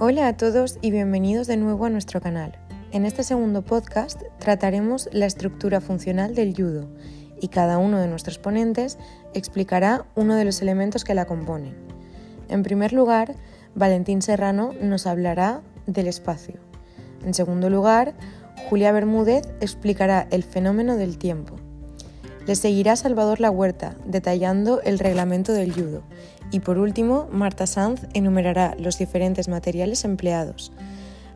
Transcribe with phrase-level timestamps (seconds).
[0.00, 2.56] Hola a todos y bienvenidos de nuevo a nuestro canal.
[2.92, 6.88] En este segundo podcast trataremos la estructura funcional del judo
[7.40, 8.96] y cada uno de nuestros ponentes
[9.34, 11.74] explicará uno de los elementos que la componen.
[12.48, 13.34] En primer lugar,
[13.74, 16.60] Valentín Serrano nos hablará del espacio.
[17.24, 18.14] En segundo lugar,
[18.70, 21.56] Julia Bermúdez explicará el fenómeno del tiempo.
[22.48, 26.02] Le seguirá Salvador La Huerta, detallando el reglamento del judo.
[26.50, 30.72] Y por último, Marta Sanz enumerará los diferentes materiales empleados.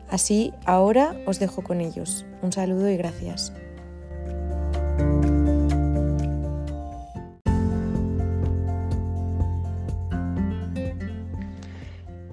[0.09, 2.25] Así, ahora os dejo con ellos.
[2.41, 3.53] Un saludo y gracias.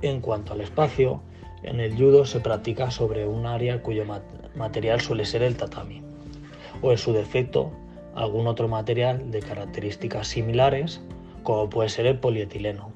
[0.00, 1.20] En cuanto al espacio,
[1.62, 4.06] en el judo se practica sobre un área cuyo
[4.54, 6.02] material suele ser el tatami,
[6.80, 7.72] o en su defecto
[8.14, 11.00] algún otro material de características similares,
[11.42, 12.92] como puede ser el polietileno.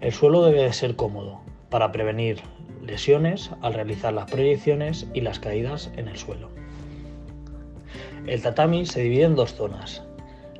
[0.00, 2.40] El suelo debe de ser cómodo para prevenir
[2.84, 6.48] lesiones al realizar las proyecciones y las caídas en el suelo.
[8.26, 10.02] El tatami se divide en dos zonas.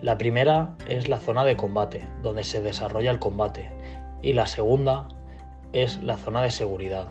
[0.03, 3.71] La primera es la zona de combate, donde se desarrolla el combate,
[4.23, 5.09] y la segunda
[5.73, 7.09] es la zona de seguridad.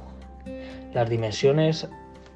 [0.94, 1.88] Las dimensiones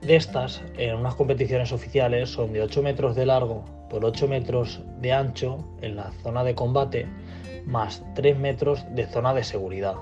[0.06, 4.82] de estas en unas competiciones oficiales son de 8 metros de largo por 8 metros
[5.00, 7.08] de ancho en la zona de combate,
[7.66, 9.96] más 3 metros de zona de seguridad.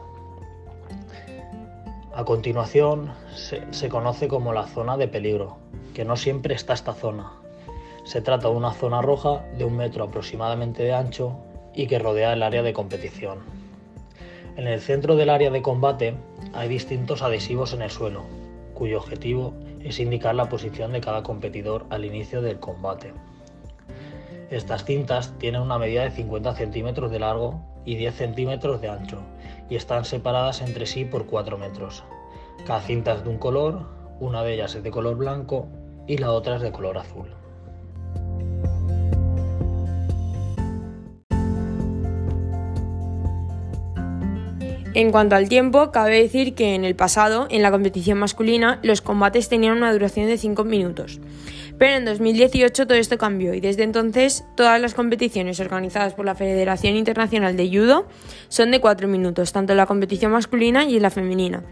[2.16, 5.58] A continuación se, se, conoce como la zona de peligro,
[5.94, 7.32] que no siempre está esta zona.
[8.04, 11.38] Se trata de una zona roja de un metro aproximadamente de ancho
[11.76, 13.40] y que rodea el área de competición.
[14.58, 16.16] En el centro del área de combate
[16.54, 18.24] hay distintos adhesivos en el suelo,
[18.74, 23.14] cuyo objetivo es indicar la posición de cada competidor al inicio del combate.
[24.50, 29.20] Estas cintas tienen una medida de 50 centímetros de largo y 10 centímetros de ancho
[29.70, 32.04] y están separadas entre sí por 4 metros.
[32.66, 33.88] Cada cinta es de un color,
[34.20, 35.68] una de ellas es de color blanco
[36.08, 37.41] y la otra es de color azul.
[44.94, 49.02] En cuanto al tiempo, cabe decir que en el pasado, en la competición masculina, los
[49.02, 51.22] combates tenían una duración de 5 minutos.
[51.82, 56.36] Pero en 2018 todo esto cambió y desde entonces todas las competiciones organizadas por la
[56.36, 58.08] Federación Internacional de Judo
[58.50, 61.64] son de 4 minutos, tanto en la competición masculina y en la femenina.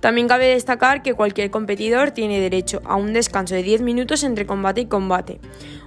[0.00, 4.46] También cabe destacar que cualquier competidor tiene derecho a un descanso de 10 minutos entre
[4.46, 5.38] combate y combate.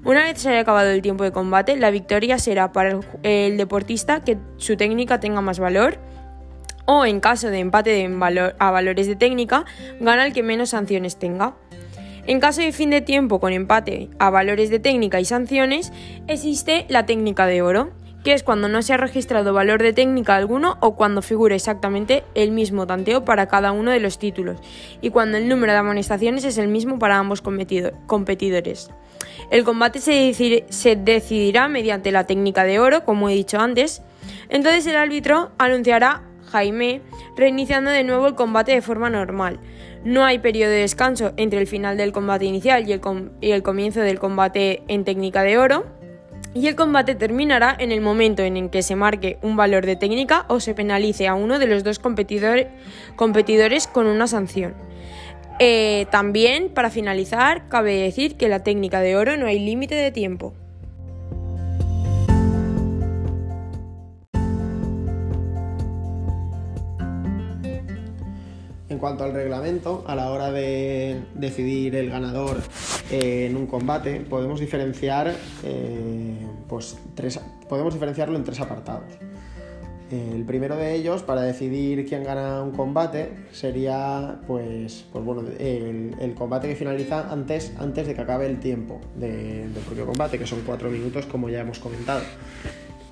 [0.05, 4.23] Una vez se haya acabado el tiempo de combate, la victoria será para el, deportista
[4.23, 5.97] que su técnica tenga más valor
[6.85, 8.09] o en caso de empate
[8.59, 9.65] a valores de técnica,
[9.99, 11.55] gana el que menos sanciones tenga.
[12.27, 15.91] En caso de fin de tiempo con empate a valores de técnica y sanciones,
[16.27, 17.91] existe la técnica de oro,
[18.23, 22.23] que es cuando no se ha registrado valor de técnica alguno o cuando figura exactamente
[22.33, 24.57] el mismo tanteo para cada uno de los títulos,
[24.99, 28.89] y cuando el número de amonestaciones es el mismo para ambos competidores.
[29.51, 34.01] El combate se, se decidirá mediante la técnica de oro, como he dicho antes,
[34.49, 36.23] entonces el árbitro anunciará
[36.55, 37.01] Jaime,
[37.35, 39.59] reiniciando de nuevo el combate de forma normal.
[40.05, 43.01] No hay periodo de descanso entre el final del combate inicial y el,
[43.41, 45.85] y el comienzo del combate en técnica de oro.
[46.53, 49.97] Y el combate terminará en el momento en el que se marque un valor de
[49.97, 54.75] técnica o se penalice a uno de los dos competidores con una sanción.
[55.59, 60.11] Eh, también, para finalizar, cabe decir que la técnica de oro no hay límite de
[60.11, 60.53] tiempo.
[69.05, 72.57] Cuanto al reglamento, a la hora de decidir el ganador
[73.11, 75.31] eh, en un combate, podemos diferenciar,
[75.63, 77.39] eh, pues, tres,
[77.69, 79.03] podemos diferenciarlo en tres apartados.
[80.09, 86.33] El primero de ellos, para decidir quién gana un combate, sería pues, pues bueno, el,
[86.35, 90.61] combate que finaliza antes, antes de que acabe el tiempo del propio combate, que son
[90.65, 92.21] cuatro minutos, como ya hemos comentado.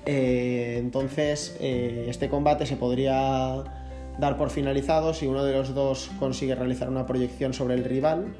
[0.06, 3.83] Eh, entonces, este combate se podría
[4.18, 8.34] dar por finalizado si uno de los dos consigue realizar una proyección sobre el rival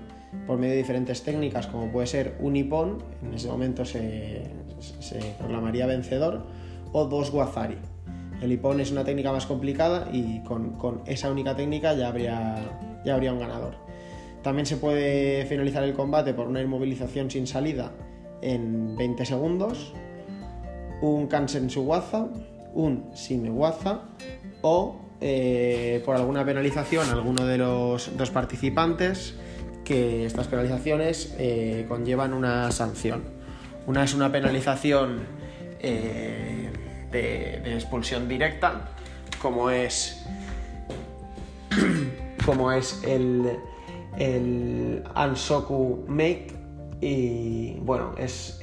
[0.46, 4.42] por medio de diferentes técnicas, como puede ser un hipón, en ese momento se,
[5.38, 6.42] proclamaría vencedor,
[6.92, 7.78] o dos guazari.
[8.42, 12.56] El hipón es una técnica más complicada y con, esa única técnica ya habría,
[13.04, 13.74] ya habría un ganador.
[14.42, 17.92] También se puede finalizar el combate por una inmovilización sin salida
[18.42, 19.94] en 20 segundos,
[21.00, 22.26] un kansen guaza,
[22.74, 23.10] un
[23.54, 24.02] guaza
[24.60, 29.34] o eh, por alguna penalización a alguno de los dos participantes,
[29.84, 33.22] que estas penalizaciones eh, conllevan una sanción.
[33.86, 35.20] Una es una penalización
[35.80, 36.70] eh,
[37.10, 38.90] de, expulsión directa,
[39.40, 40.24] como es
[42.46, 43.58] como es el,
[44.18, 46.48] el Ansoku Make.
[47.00, 48.60] Y bueno, es,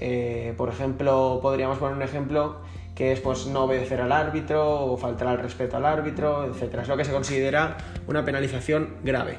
[0.58, 2.62] por ejemplo, podríamos poner un ejemplo
[2.96, 6.80] que es pues no obedecer al árbitro o faltar al respeto al árbitro, etc.
[6.82, 7.78] Es lo que se considera
[8.08, 9.38] una penalización grave.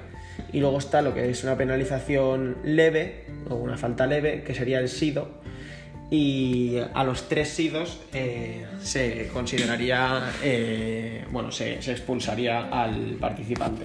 [0.53, 4.79] Y luego está lo que es una penalización leve o una falta leve, que sería
[4.81, 5.43] el SIDO.
[6.11, 13.85] Y a los tres SIDOs eh, se consideraría, eh, bueno, se, expulsaría al participante.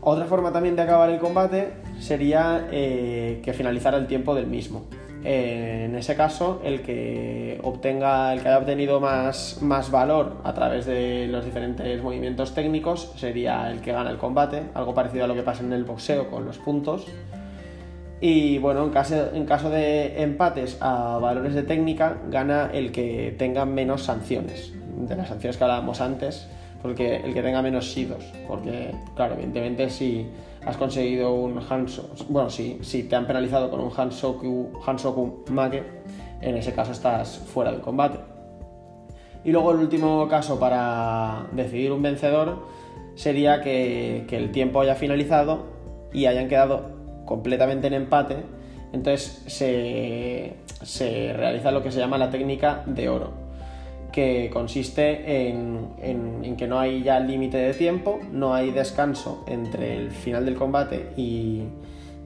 [0.00, 4.86] Otra forma también de acabar el combate sería eh, que finalizara el tiempo del mismo.
[5.24, 10.86] En ese caso, el que obtenga, el que haya obtenido más, más valor a través
[10.86, 15.34] de los diferentes movimientos técnicos sería el que gana el combate, algo parecido a lo
[15.34, 17.06] que pasa en el boxeo con los puntos.
[18.20, 23.34] Y bueno, en caso, en caso de empates a valores de técnica, gana el que
[23.38, 26.48] tenga menos sanciones, de las sanciones que hablábamos antes,
[26.82, 28.24] porque el que tenga menos sidos.
[28.46, 30.26] Porque, claro, evidentemente, si
[30.68, 35.82] has conseguido un Hansoku, bueno, si, si te han penalizado con un Hansoku, Hansoku Make,
[36.42, 38.18] en ese caso estás fuera del combate.
[39.44, 42.66] Y luego el último caso para decidir un vencedor
[43.14, 45.64] sería que, que el tiempo haya finalizado
[46.12, 46.90] y hayan quedado
[47.24, 48.36] completamente en empate,
[48.92, 53.32] entonces se, realiza lo que se llama la técnica de oro,
[54.18, 60.10] que consiste en, que no hay ya límite de tiempo, no hay descanso entre el
[60.10, 61.62] final del combate y,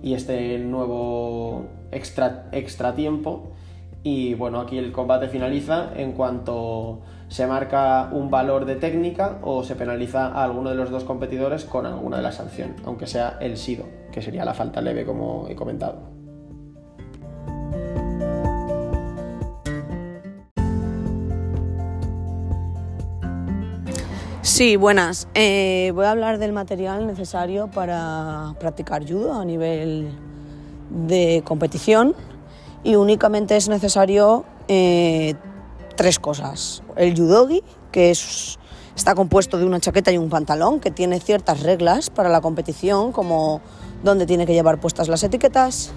[0.03, 3.51] este nuevo extra, extra tiempo.
[4.03, 9.63] Y bueno, aquí el combate finaliza en cuanto se marca un valor de técnica o
[9.63, 13.37] se penaliza a alguno de los dos competidores con alguna de las sanciones, aunque sea
[13.43, 16.12] el SIDO, que sería la falta leve como he comentado.
[24.63, 25.27] Sí, buenas.
[25.35, 30.17] Eh, voy a hablar del material necesario para practicar judo a nivel
[30.89, 32.15] de competición
[32.85, 35.35] y únicamente es necesario eh,
[35.97, 36.85] tres cosas.
[36.95, 38.57] El judogi, que es,
[38.95, 43.11] está compuesto de una chaqueta y un pantalón, que tiene ciertas reglas para la competición,
[43.11, 43.61] como
[44.05, 45.91] dónde tiene que llevar puestas las etiquetas,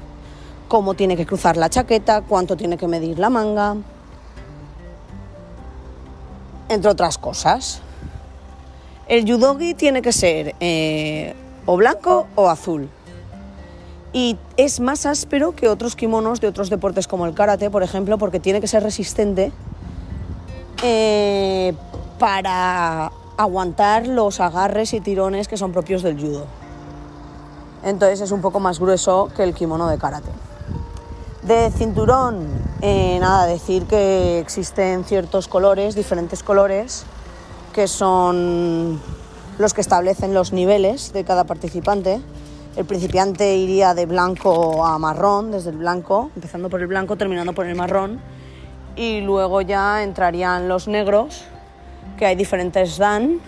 [0.68, 3.76] cómo tiene que cruzar la chaqueta, cuánto tiene que medir la manga,
[6.68, 7.84] entre otras cosas.
[9.08, 11.36] El judogi tiene que ser eh,
[11.66, 12.90] o blanco o azul.
[14.14, 18.18] Y es más áspero que otros kimonos de otros deportes como el karate, por ejemplo,
[18.18, 19.52] porque tiene que ser resistente
[20.82, 21.74] eh,
[22.18, 26.46] para aguantar los agarres y tirones que son propios del judo.
[27.84, 30.32] Entonces es un poco más grueso que el kimono de karate.
[31.44, 32.48] De cinturón,
[32.82, 37.06] eh, nada, decir que existen ciertos colores, diferentes colores,
[37.76, 39.02] que son
[39.58, 42.22] los que establecen los niveles de cada participante.
[42.78, 47.52] El principiante iría de blanco a marrón, desde el blanco, empezando por el blanco, terminando
[47.52, 48.22] por el marrón
[48.96, 51.44] y luego ya entrarían los negros,
[52.18, 53.42] que hay diferentes dan,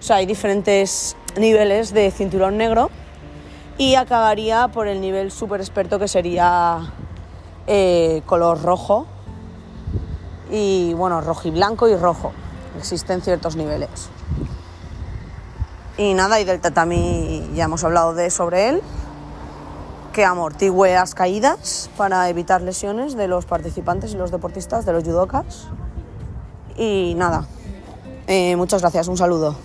[0.00, 2.90] o sea, hay diferentes niveles de cinturón negro
[3.76, 6.92] y acabaría por el nivel súper experto que sería
[7.68, 9.06] eh, color rojo
[10.50, 12.32] y bueno, rojo y blanco y rojo.
[12.78, 14.08] Existen ciertos niveles.
[15.96, 18.82] Y nada, y del tatami ya hemos hablado de sobre él
[20.12, 25.04] que amortigüe las caídas para evitar lesiones de los participantes y los deportistas, de los
[25.04, 25.68] judokas.
[26.76, 27.46] Y nada,
[28.28, 29.56] eh, muchas gracias, un saludo.